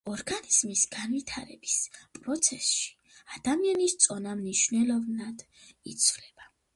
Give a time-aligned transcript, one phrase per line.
[0.09, 1.75] ორგანიზმის განვითარების
[2.19, 2.87] პროცესში
[3.35, 5.45] ადამიანის წონა მნიშვნელოვნად
[5.93, 6.49] იცვლება.